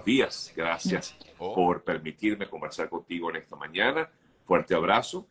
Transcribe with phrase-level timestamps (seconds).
[0.00, 0.52] buenos días.
[0.56, 1.54] Gracias Oh.
[1.54, 4.08] por permitirme conversar contigo en esta mañana.
[4.44, 5.26] Fuerte abrazo.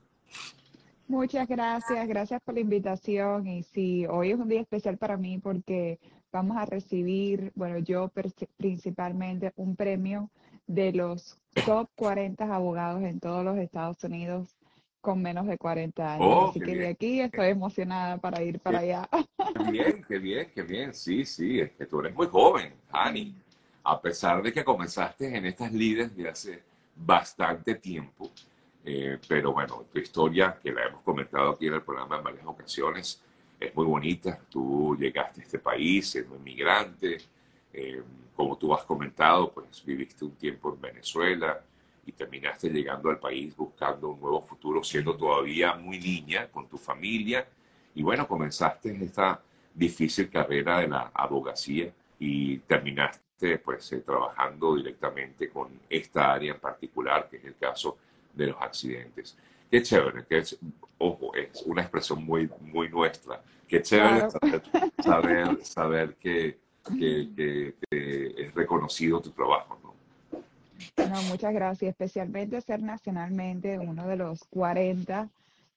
[1.07, 3.47] Muchas gracias, gracias por la invitación.
[3.47, 6.00] Y sí, hoy es un día especial para mí porque
[6.32, 8.11] vamos a recibir, bueno, yo
[8.57, 10.29] principalmente un premio
[10.68, 14.55] de los top 40 abogados en todos los Estados Unidos
[15.01, 16.27] con menos de 40 años.
[16.27, 16.91] Oh, Así qué que de bien.
[16.91, 19.09] aquí estoy emocionada para ir para allá.
[19.55, 20.93] Qué bien, qué bien, qué bien.
[20.93, 23.36] Sí, sí, es que tú eres muy joven, Hani.
[23.89, 26.64] A pesar de que comenzaste en estas líderes de hace
[26.95, 28.29] bastante tiempo,
[28.86, 32.45] eh, pero bueno, tu historia, que la hemos comentado aquí en el programa en varias
[32.45, 33.20] ocasiones,
[33.59, 34.40] es muy bonita.
[34.48, 37.17] Tú llegaste a este país siendo inmigrante,
[37.73, 38.04] eh,
[38.36, 41.59] como tú has comentado, pues viviste un tiempo en Venezuela
[42.06, 46.78] y terminaste llegando al país buscando un nuevo futuro, siendo todavía muy niña con tu
[46.78, 47.48] familia.
[47.95, 49.42] Y bueno, comenzaste esta
[49.73, 53.29] difícil carrera de la abogacía y terminaste
[53.64, 57.98] pues eh, trabajando directamente con esta área en particular, que es el caso
[58.34, 59.38] de los accidentes.
[59.72, 60.58] Qué chévere, que es,
[60.98, 63.42] ojo, es una expresión muy, muy nuestra.
[63.68, 64.31] Qué chévere Claro.
[64.31, 64.62] saber,
[65.04, 66.58] saber, saber que,
[66.98, 69.90] que, que- que es reconocido tu trabajo, ¿no?
[71.08, 71.90] No, muchas gracias.
[71.92, 75.30] Especialmente ser nacionalmente uno de los 40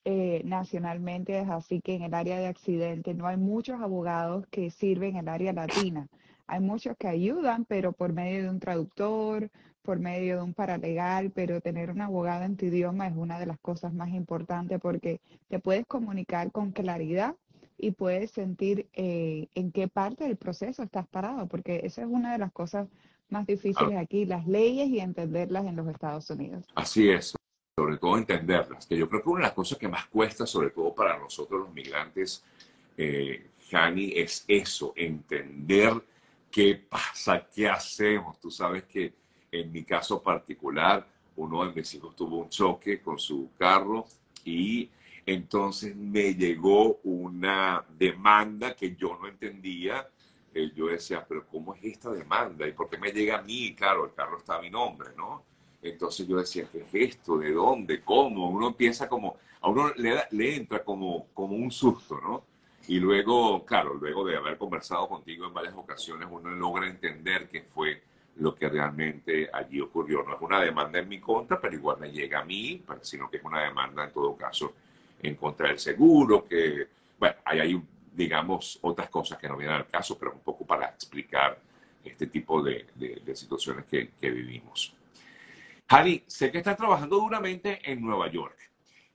[0.04, 5.10] eh, nacionalmente, así que en el área de accidentes no hay muchos abogados que sirven
[5.16, 6.08] en el área latina.
[6.52, 9.48] Hay muchos que ayudan, pero por medio de un traductor,
[9.80, 13.46] por medio de un paralegal, pero tener un abogado en tu idioma es una de
[13.46, 17.36] las cosas más importantes porque te puedes comunicar con claridad
[17.78, 22.32] y puedes sentir eh, en qué parte del proceso estás parado, porque esa es una
[22.32, 22.86] de las cosas
[23.30, 26.66] más difíciles aquí, las leyes y entenderlas en los Estados Unidos.
[26.74, 27.34] Así es,
[27.78, 30.68] sobre todo entenderlas, que yo creo que una de las cosas que más cuesta, sobre
[30.68, 32.44] todo para nosotros los migrantes,
[32.98, 36.11] eh, Jani, es eso, entender
[36.52, 38.38] qué pasa, qué hacemos.
[38.38, 39.14] Tú sabes que
[39.50, 44.04] en mi caso particular, uno de mis hijos tuvo un choque con su carro
[44.44, 44.90] y
[45.24, 50.06] entonces me llegó una demanda que yo no entendía.
[50.54, 52.68] Eh, yo decía, pero ¿cómo es esta demanda?
[52.68, 53.74] ¿Y por qué me llega a mí?
[53.74, 55.44] Claro, el carro está a mi nombre, ¿no?
[55.80, 57.38] Entonces yo decía, ¿qué es esto?
[57.38, 58.02] ¿De dónde?
[58.02, 58.50] ¿Cómo?
[58.50, 62.51] Uno empieza como, a uno le, le entra como, como un susto, ¿no?
[62.88, 67.62] Y luego, claro, luego de haber conversado contigo en varias ocasiones, uno logra entender qué
[67.62, 68.02] fue
[68.36, 70.22] lo que realmente allí ocurrió.
[70.22, 73.36] No es una demanda en mi contra, pero igual me llega a mí, sino que
[73.36, 74.74] es una demanda en todo caso
[75.22, 76.88] en contra del seguro, que,
[77.18, 77.80] bueno, hay,
[78.12, 81.56] digamos, otras cosas que no vienen al caso, pero un poco para explicar
[82.04, 84.92] este tipo de, de- de situaciones que, que vivimos.
[85.88, 88.56] Hani, sé que estás trabajando duramente en Nueva York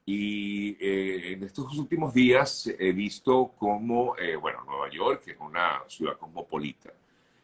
[0.09, 5.81] y eh, en estos últimos días he visto cómo, eh, bueno, Nueva York es una
[5.89, 6.93] ciudad cosmopolita,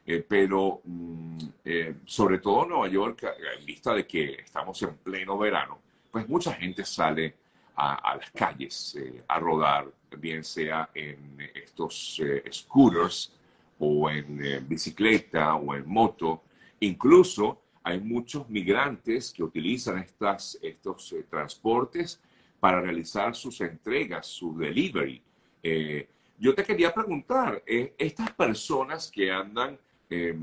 [0.05, 3.25] eh, pero mm, eh, sobre todo Nueva York,
[3.59, 5.77] en vista de que estamos en pleno verano,
[6.09, 7.35] pues mucha gente sale
[7.75, 13.33] a, a las calles eh, a rodar, bien sea en estos eh, scooters
[13.77, 16.43] o en bicicleta o en moto.
[16.79, 22.21] Incluso hay muchos migrantes que utilizan estas, estos transportes
[22.63, 25.21] para realizar sus entregas, su delivery.
[25.61, 26.07] Eh,
[26.39, 29.77] yo te quería preguntar, eh, estas personas que andan
[30.09, 30.33] eh,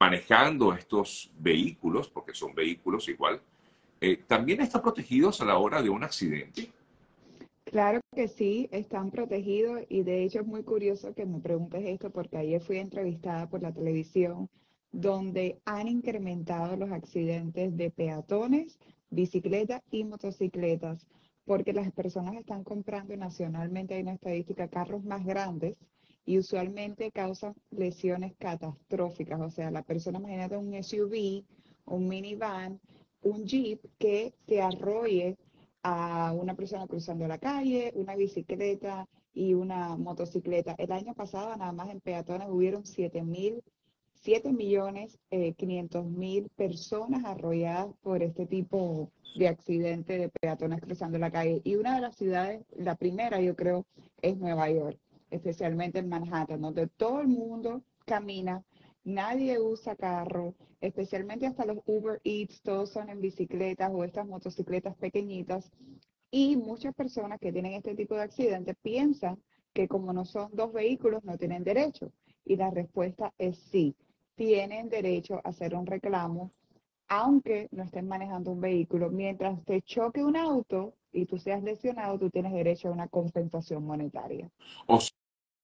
[0.00, 3.42] manejando estos vehículos, porque son vehículos igual,
[4.00, 6.70] eh, ¿también están protegidos a la hora de un accidente?
[7.64, 12.08] Claro que sí, están protegidos y de hecho es muy curioso que me preguntes esto
[12.08, 14.48] porque ayer fui entrevistada por la televisión
[14.92, 18.78] donde han incrementado los accidentes de peatones,
[19.10, 21.06] bicicletas y motocicletas
[21.44, 25.76] porque las personas están comprando nacionalmente, hay una estadística, carros más grandes
[26.24, 29.40] y usualmente causan lesiones catastróficas.
[29.40, 31.44] O sea, la persona, imagínate un SUV,
[31.86, 32.80] un minivan,
[33.22, 35.36] un jeep que te arrolle
[35.82, 40.74] a una persona cruzando la calle, una bicicleta y una motocicleta.
[40.78, 43.62] El año pasado, nada más en peatones, hubieron 7.000
[44.24, 51.60] 7.500.000 eh, personas arrolladas por este tipo de accidente de peatones cruzando la calle.
[51.64, 53.84] Y una de las ciudades, la primera yo creo,
[54.22, 54.98] es Nueva York,
[55.30, 58.64] especialmente en Manhattan, donde todo el mundo camina,
[59.04, 64.96] nadie usa carro, especialmente hasta los Uber Eats, todos son en bicicletas o estas motocicletas
[64.96, 65.70] pequeñitas.
[66.30, 69.38] Y muchas personas que tienen este tipo de accidentes piensan
[69.74, 72.10] que como no son dos vehículos, no tienen derecho.
[72.44, 73.94] Y la respuesta es sí
[74.34, 76.52] tienen derecho a hacer un reclamo,
[77.08, 79.10] aunque no estén manejando un vehículo.
[79.10, 83.84] Mientras te choque un auto y tú seas lesionado, tú tienes derecho a una compensación
[83.84, 84.50] monetaria.
[84.86, 85.00] O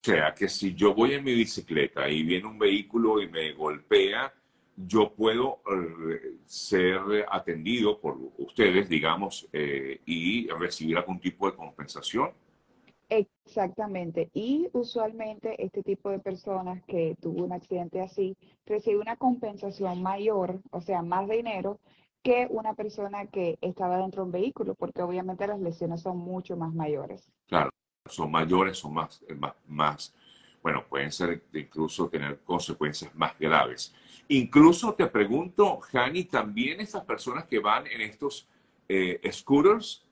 [0.02, 4.32] sea, que si yo voy en mi bicicleta y viene un vehículo y me golpea,
[4.76, 12.30] yo puedo eh, ser atendido por ustedes, digamos, eh, y recibir algún tipo de compensación.
[13.10, 14.30] Exactamente.
[14.32, 20.60] Y usualmente este tipo de personas que tuvo un accidente así recibe una compensación mayor,
[20.70, 21.80] o sea, más dinero
[22.22, 26.56] que una persona que estaba dentro de un vehículo, porque obviamente las lesiones son mucho
[26.56, 27.30] más mayores.
[27.46, 27.70] Claro,
[28.06, 30.14] son mayores, son más, más, más
[30.62, 33.94] bueno, pueden ser incluso tener consecuencias más graves.
[34.28, 38.46] Incluso te pregunto, Jani, también estas personas que van en estos
[38.88, 40.04] eh, scooters.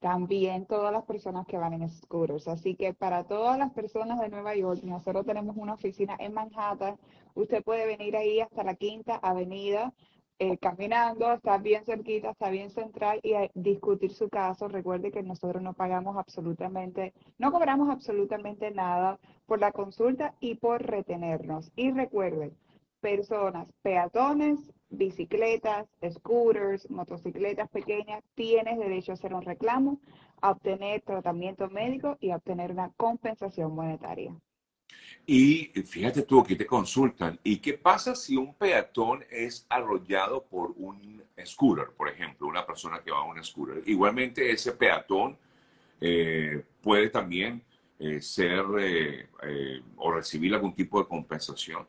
[0.00, 2.48] También todas las personas que van en scooters.
[2.48, 6.96] Así que para todas las personas de Nueva York, nosotros tenemos una oficina en Manhattan.
[7.34, 9.92] Usted puede venir ahí hasta la Quinta Avenida
[10.40, 14.68] eh, caminando, está bien cerquita, está bien central y discutir su caso.
[14.68, 20.82] Recuerde que nosotros no pagamos absolutamente, no cobramos absolutamente nada por la consulta y por
[20.86, 21.72] retenernos.
[21.74, 22.56] Y recuerden,
[23.00, 30.00] personas, peatones, bicicletas, scooters, motocicletas pequeñas, tienes derecho a hacer un reclamo,
[30.40, 34.34] a obtener tratamiento médico y a obtener una compensación monetaria.
[35.26, 40.72] Y fíjate tú, aquí te consultan, ¿y qué pasa si un peatón es arrollado por
[40.76, 43.82] un scooter, por ejemplo, una persona que va a un scooter?
[43.86, 45.36] Igualmente ese peatón
[46.00, 47.62] eh, puede también
[47.98, 49.28] eh, ser eh,
[49.96, 51.86] o recibir algún tipo de compensación.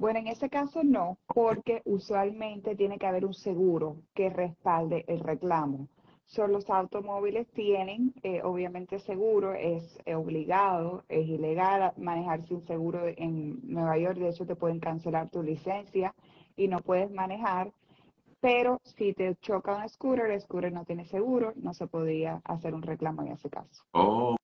[0.00, 5.20] Bueno, en ese caso no, porque usualmente tiene que haber un seguro que respalde el
[5.20, 5.88] reclamo.
[6.24, 13.02] Son los automóviles tienen, eh, obviamente, seguro, es eh, obligado, es ilegal manejar sin seguro
[13.08, 14.16] en Nueva York.
[14.16, 16.14] De hecho, te pueden cancelar tu licencia
[16.56, 17.70] y no puedes manejar.
[18.40, 22.72] Pero si te choca un scooter, el scooter no tiene seguro, no se podría hacer
[22.72, 23.84] un reclamo en ese caso.
[23.92, 24.34] Oh,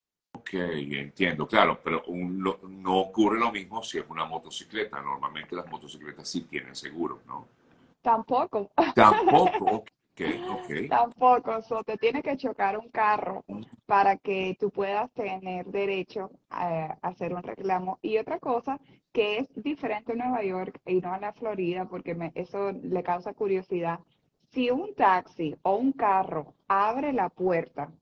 [0.47, 5.01] ok, entiendo, claro, pero no ocurre lo mismo si es una motocicleta.
[5.01, 7.49] Normalmente las motocicletas sí tienen seguro, ¿no?
[8.01, 8.71] Tampoco.
[8.95, 9.85] Tampoco,
[10.89, 13.45] Tampoco, so, te tiene que chocar un carro
[13.85, 17.99] para que tú puedas tener derecho a, hacer un reclamo.
[18.01, 18.81] Y otra cosa
[19.13, 23.03] que es diferente en Nueva York y no en la Florida, porque me, eso le
[23.03, 24.01] causa curiosidad,
[24.53, 27.93] si un taxi o un carro abre la puerta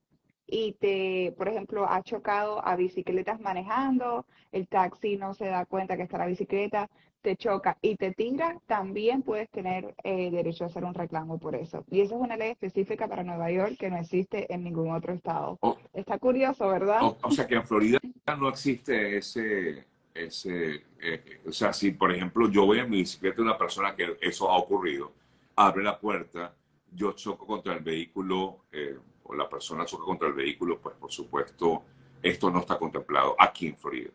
[0.47, 5.97] y te, por ejemplo, ha chocado a bicicletas manejando, el taxi no se da cuenta
[5.97, 6.91] que está la bicicleta,
[7.23, 11.55] te choca y te tira, también puedes tener eh, derecho a hacer un reclamo por
[11.55, 11.83] eso.
[11.91, 15.15] Y esa es una ley específica para Nueva York que no existe en ningún otro
[15.15, 15.57] estado.
[15.63, 15.79] Oh.
[15.95, 17.01] Está curioso, ¿verdad?
[17.23, 17.99] O, sea que en Florida
[18.39, 23.37] no existe ese, ese eh, o sea, si por ejemplo yo voy en mi bicicleta
[23.37, 25.13] de una persona que eso ha ocurrido,
[25.57, 26.55] abre la puerta,
[26.93, 31.11] yo choco contra el vehículo, eh, o la persona choca contra el vehículo, pues por
[31.11, 31.83] supuesto
[32.23, 34.11] esto no está contemplado aquí en Florida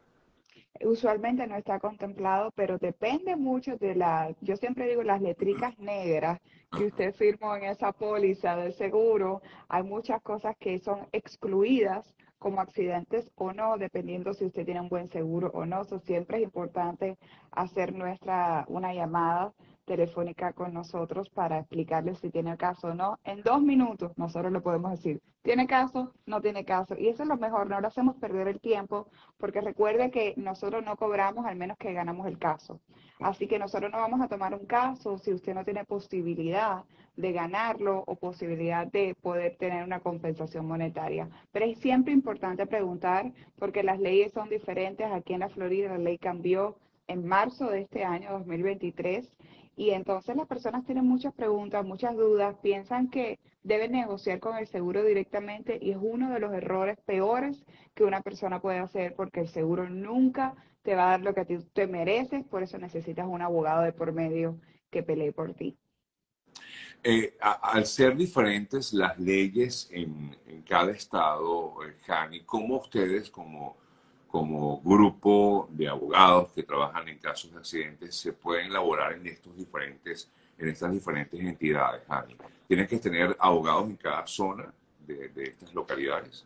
[0.82, 6.40] usualmente no está contemplado, pero depende mucho de la, yo siempre digo las letricas negras
[6.78, 9.42] que usted firmó en esa póliza de seguro.
[9.68, 14.90] Hay muchas cosas que son excluidas como accidentes o no, dependiendo si usted tiene un
[14.90, 15.84] buen seguro o no.
[15.84, 17.18] So, siempre es importante
[17.52, 19.52] hacer nuestra una llamada
[19.90, 23.18] telefónica con nosotros para explicarle si tiene caso o no.
[23.24, 26.14] En dos minutos nosotros le podemos decir, ¿tiene caso?
[26.28, 26.96] No tiene caso.
[26.96, 29.08] Y eso es lo mejor, no lo hacemos perder el tiempo,
[29.40, 32.80] porque recuerde que nosotros no cobramos al menos que ganamos el caso.
[33.20, 36.84] Así que nosotros no vamos a tomar un caso si usted no tiene posibilidad
[37.16, 41.28] de ganarlo o posibilidad de poder tener una compensación monetaria.
[41.52, 45.12] Pero es siempre importante preguntar porque las leyes son diferentes.
[45.12, 46.78] Aquí en la Florida la ley cambió
[47.08, 49.28] en marzo de este año 2023
[49.80, 54.68] y entonces las personas tienen muchas preguntas, muchas dudas, piensan que deben negociar con el
[54.68, 57.64] seguro directamente y es uno de los errores peores
[57.96, 61.46] que una persona puede hacer porque el seguro nunca te va a dar lo que
[61.46, 64.60] te mereces, por eso necesitas un abogado de por medio
[64.92, 65.78] que pelee por ti.
[67.02, 70.36] Eh, al ser diferentes las leyes en,
[70.68, 73.78] cada estado, eh, Jani, ¿cómo ustedes como
[74.30, 79.56] como grupo de abogados que trabajan en casos de accidentes se pueden elaborar en estos
[79.56, 82.36] diferentes en estas diferentes entidades, Hani.
[82.68, 84.74] ¿Tienes que tener abogados en cada zona
[85.08, 86.46] de, de estas localidades?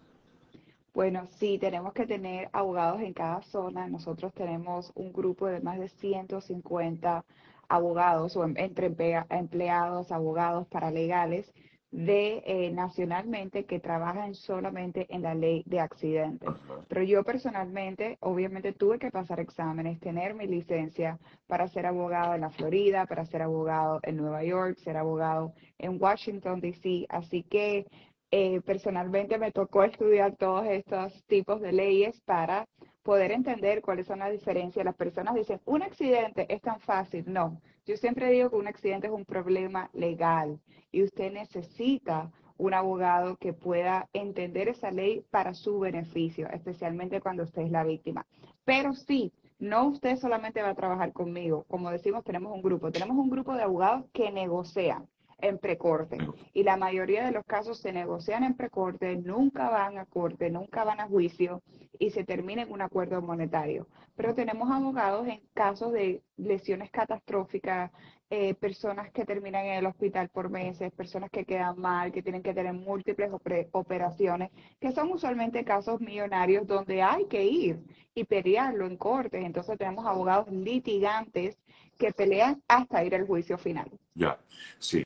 [0.93, 3.87] Bueno, sí, tenemos que tener abogados en cada zona.
[3.87, 7.25] Nosotros tenemos un grupo de más de 150
[7.67, 8.93] abogados o em, entre
[9.29, 11.51] empleados, abogados, paralegales
[11.93, 16.49] de eh, nacionalmente que trabajan solamente en la ley de accidentes.
[16.87, 22.41] Pero yo personalmente, obviamente, tuve que pasar exámenes, tener mi licencia para ser abogado en
[22.41, 27.05] la Florida, para ser abogado en Nueva York, ser abogado en Washington, D.C.
[27.09, 27.85] Así que
[28.31, 32.67] eh, personalmente me tocó estudiar todos estos tipos de leyes para
[33.03, 34.85] poder entender cuáles son las diferencias.
[34.85, 37.25] Las personas dicen, un accidente es tan fácil.
[37.27, 40.59] No, yo siempre digo que un accidente es un problema legal
[40.91, 47.43] y usted necesita un abogado que pueda entender esa ley para su beneficio, especialmente cuando
[47.43, 48.25] usted es la víctima.
[48.63, 51.65] Pero sí, no usted solamente va a trabajar conmigo.
[51.67, 52.91] Como decimos, tenemos un grupo.
[52.91, 55.07] Tenemos un grupo de abogados que negocian
[55.43, 56.17] en precorte.
[56.53, 60.83] Y la mayoría de los casos se negocian en precorte, nunca van a corte, nunca
[60.83, 61.61] van a juicio
[61.99, 63.87] y se termina en un acuerdo monetario.
[64.15, 67.91] Pero tenemos abogados en casos de lesiones catastróficas,
[68.29, 72.41] eh, personas que terminan en el hospital por meses, personas que quedan mal, que tienen
[72.41, 73.31] que tener múltiples
[73.71, 77.79] operaciones, que son usualmente casos millonarios donde hay que ir
[78.15, 79.39] y pelearlo en corte.
[79.45, 81.59] Entonces tenemos abogados litigantes
[81.97, 83.89] que pelean hasta ir al juicio final.
[84.15, 84.39] Ya,
[84.79, 85.03] sí.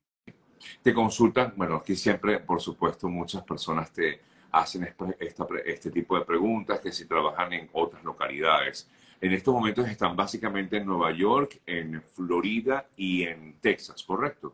[0.81, 4.21] Te consultan, bueno, aquí siempre, por supuesto, muchas personas te
[4.51, 4.87] hacen
[5.65, 8.89] este tipo de preguntas, que si trabajan en otras localidades.
[9.19, 14.53] En estos momentos están básicamente en Nueva York, en Florida y en Texas, ¿correcto?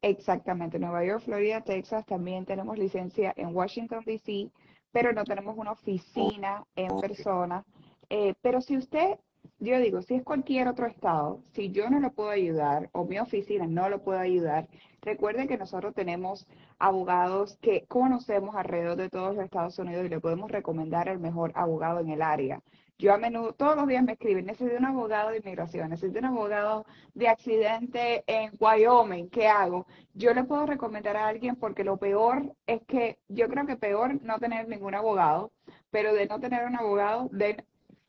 [0.00, 2.04] Exactamente, Nueva York, Florida, Texas.
[2.06, 4.50] También tenemos licencia en Washington, D.C.,
[4.92, 7.64] pero no tenemos una oficina en persona.
[8.08, 9.18] Eh, pero si usted
[9.58, 13.18] yo digo, si es cualquier otro estado, si yo no lo puedo ayudar o mi
[13.18, 14.68] oficina no lo puede ayudar,
[15.00, 16.46] recuerden que nosotros tenemos
[16.78, 21.52] abogados que conocemos alrededor de todos los Estados Unidos y le podemos recomendar el mejor
[21.54, 22.62] abogado en el área.
[22.96, 26.26] Yo a menudo, todos los días me escriben, necesito un abogado de inmigración, necesito un
[26.26, 29.86] abogado de accidente en Wyoming, ¿qué hago?
[30.14, 34.22] Yo le puedo recomendar a alguien porque lo peor es que, yo creo que peor
[34.22, 35.52] no tener ningún abogado,
[35.90, 37.64] pero de no tener un abogado, de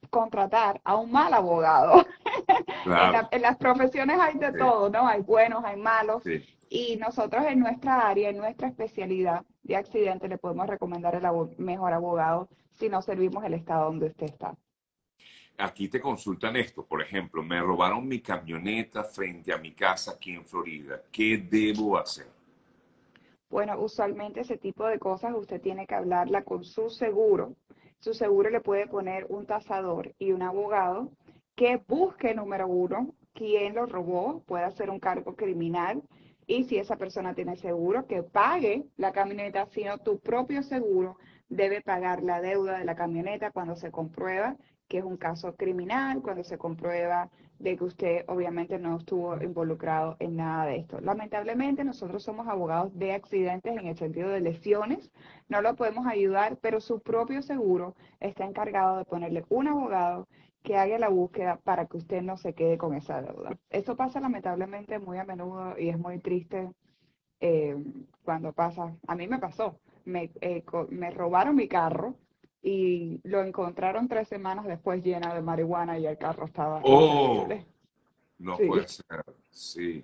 [0.10, 2.06] contratar a un mal abogado.
[3.32, 5.08] en, las profesiones hay de todo, ¿no?
[5.08, 6.24] Hay buenos, hay malos.
[6.70, 11.24] Y nosotros en nuestra área, en nuestra especialidad de accidente, le podemos recomendar el
[11.58, 14.56] mejor abogado si no servimos el estado donde usted está.
[15.58, 20.34] Aquí te consultan esto, por ejemplo, me robaron mi camioneta frente a mi casa aquí
[20.34, 21.02] en Florida.
[21.12, 22.28] ¿Qué debo hacer?
[23.50, 27.56] Bueno, usualmente ese tipo de cosas usted tiene que hablarla con su seguro
[28.00, 31.12] su seguro le puede poner un tasador y un abogado
[31.56, 36.02] que busque, número uno, quién lo robó, puede hacer un cargo criminal
[36.48, 41.18] y si esa persona tiene seguro, que pague la camioneta, sino tu propio seguro
[41.50, 44.56] debe pagar la deuda de la camioneta cuando se comprueba
[44.88, 50.18] que es un caso criminal, cuando se comprueba de que usted obviamente no estuvo involucrado
[50.20, 51.00] en nada de esto.
[51.00, 55.12] Lamentablemente nosotros somos abogados de accidentes en el sentido de lesiones,
[55.48, 60.28] no lo podemos ayudar, pero su propio seguro está encargado de ponerle un abogado
[60.64, 63.58] que haga la búsqueda para que usted no se quede con esa deuda.
[63.70, 66.72] Esto pasa lamentablemente muy a menudo y es muy triste
[67.40, 67.76] eh,
[68.24, 68.96] cuando pasa.
[69.08, 72.16] A mí me pasó, me, eh, me robaron mi carro
[72.66, 76.82] y lo encontraron tres semanas después llena de marihuana y el carro estaba...
[76.84, 77.48] ¡Oh!
[78.40, 80.04] No puede ser, sí.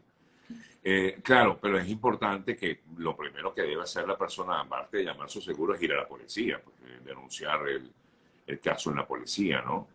[0.84, 5.06] Eh, claro, pero es importante que lo primero que debe hacer la persona, aparte de
[5.06, 6.62] llamar su seguro, es ir a la policía,
[7.04, 7.92] denunciar el,
[8.46, 9.88] el caso en la policía, ¿no?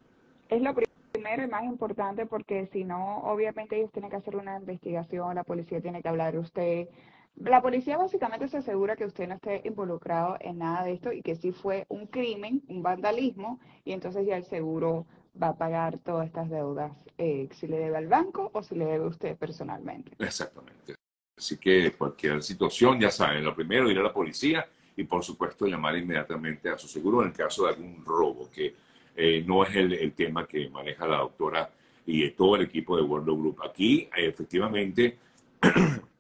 [0.49, 4.57] Es lo primero y más importante porque si no, obviamente ellos tienen que hacer una
[4.57, 6.89] investigación, la policía tiene que hablar de usted,
[7.37, 11.23] la policía básicamente se asegura que usted no esté involucrado en nada de esto y
[11.23, 15.07] que si fue un crimen, un vandalismo, y entonces ya el seguro
[15.41, 18.87] va a pagar todas estas deudas, eh, si le debe al banco o si le
[18.87, 20.13] debe a usted personalmente.
[20.19, 20.95] Exactamente.
[21.37, 24.67] Así que cualquier situación, ya saben, lo primero ir a la policía
[24.97, 28.75] y por supuesto llamar inmediatamente a su seguro en el caso de algún robo, que
[29.15, 31.71] eh, no es el, el, tema que maneja la doctora
[32.07, 33.59] y todo el equipo de World Group.
[33.63, 35.19] Aquí, efectivamente,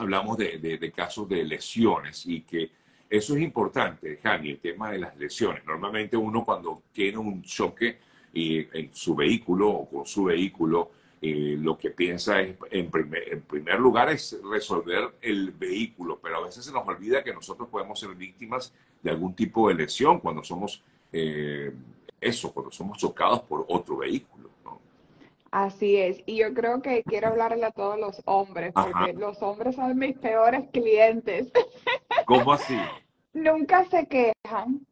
[0.00, 2.70] hablamos de, casos de lesiones y que
[3.08, 5.64] eso es importante, Jani, el tema de las lesiones.
[5.64, 7.98] Normalmente uno cuando tiene un choque
[8.32, 10.90] y en su vehículo o con su vehículo,
[11.20, 16.38] eh, lo que piensa es, en primer, en primer lugar, es resolver el vehículo, pero
[16.38, 20.20] a veces se nos olvida que nosotros podemos ser víctimas de algún tipo de lesión
[20.20, 21.72] cuando somos, eh,
[22.20, 24.49] eso, cuando somos chocados por otro vehículo.
[25.50, 29.74] Así es, y yo creo que quiero hablarle a todos los hombres, porque los hombres
[29.74, 31.50] son mis peores clientes.
[32.26, 32.76] ¿Cómo así?
[33.32, 34.86] nunca se quejan,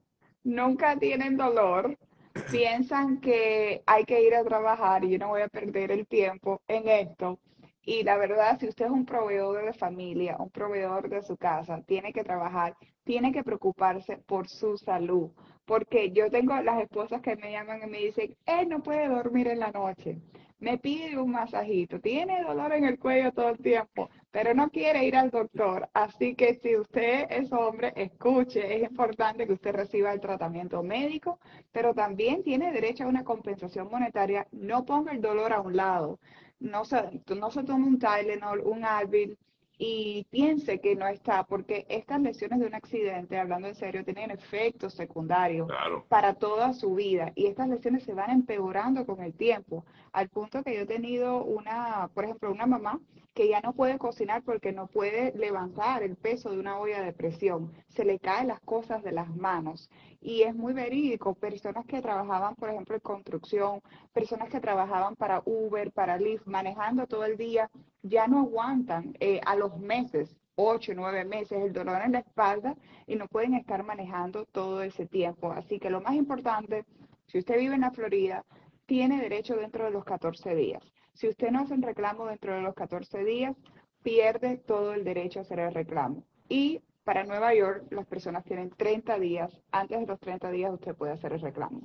[0.45, 1.97] nunca tienen dolor,
[2.51, 6.61] piensan que hay que ir a trabajar y yo no voy a perder el tiempo
[6.69, 7.39] en esto.
[7.83, 11.81] Y la verdad, si usted es un proveedor de familia, un proveedor de su casa,
[11.87, 15.31] tiene que trabajar, tiene que preocuparse por su salud.
[15.69, 19.47] Porque yo tengo las esposas que me llaman y me dicen, él no puede dormir
[19.47, 20.19] en la noche
[20.61, 25.05] me pide un masajito, tiene dolor en el cuello todo el tiempo, pero no quiere
[25.05, 25.89] ir al doctor.
[25.95, 31.39] Así que si usted es hombre, escuche, es importante que usted reciba el tratamiento médico,
[31.73, 34.47] pero también tiene derecho a una compensación monetaria.
[34.53, 36.19] No ponga el dolor a un lado.
[36.59, 39.39] No se, no se tome un Tylenol, un Advil,
[39.79, 44.33] y piense que no está, porque estas lesiones de un accidente, hablando en serio, tienen
[44.33, 45.69] efectos secundarios
[46.09, 50.65] para toda su vida y estas lesiones se van empeorando con el tiempo, al punto
[50.65, 53.01] que yo he tenido una, por ejemplo, una mamá
[53.35, 57.13] que ya no puede cocinar porque no puede levantar el peso de una olla de
[57.13, 59.89] presión, se le caen las cosas de las manos
[60.21, 63.81] y es muy verídico, personas que trabajaban, por ejemplo, en construcción,
[64.13, 67.71] personas que trabajaban para Uber, para Lyft, manejando todo el día,
[68.03, 72.75] ya no aguantan eh, a los meses, ocho, nueve meses, el dolor en la espalda
[73.07, 75.53] y no pueden estar manejando todo ese tiempo.
[75.53, 76.85] Así que lo más importante,
[77.27, 78.45] si usted vive en la Florida,
[78.87, 80.83] tiene derecho dentro de los 14 días.
[81.19, 83.57] Si usted no hace un reclamo dentro de los 14 días,
[84.05, 86.23] pierde todo el derecho a hacer el reclamo.
[86.49, 89.61] Y para Nueva York, las personas tienen 30 días.
[89.73, 91.83] Antes de los 30 días usted puede hacer el reclamo.